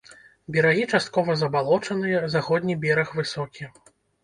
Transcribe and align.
Берагі 0.53 0.85
часткова 0.93 1.35
забалочаныя, 1.43 2.23
заходні 2.37 2.81
бераг 2.87 3.15
высокі. 3.21 3.73